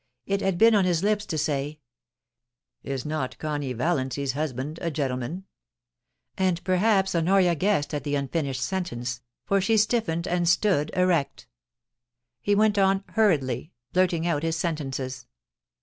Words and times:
It 0.25 0.41
had 0.41 0.57
been 0.57 0.73
on 0.73 0.83
his 0.83 1.03
lips 1.03 1.27
to 1.27 1.37
say, 1.37 1.77
* 2.31 2.83
Is 2.93 3.05
not 3.05 3.37
Connie 3.37 3.71
Valiancy's 3.71 4.31
husband 4.31 4.79
a 4.81 4.89
gentleman 4.89 5.45
?* 4.89 5.45
And 6.39 6.63
perhaps 6.63 7.13
Honoria 7.13 7.53
guessed 7.53 7.93
at 7.93 8.03
the 8.03 8.15
unfinished 8.15 8.63
sentence, 8.63 9.21
for 9.45 9.61
she 9.61 9.77
stiffened 9.77 10.25
herself, 10.25 10.35
and 10.39 10.49
stood 10.49 10.91
erect 10.95 11.47
He 12.39 12.55
went 12.55 12.79
on 12.79 13.03
hurriedly 13.09 13.73
blurting 13.93 14.25
out 14.25 14.41
his 14.41 14.55
sentences. 14.57 15.27